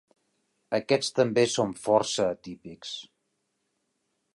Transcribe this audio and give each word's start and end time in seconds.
Aquests 0.77 1.13
també 1.19 1.45
són 1.57 1.75
força 1.83 2.27
atípics. 2.33 2.99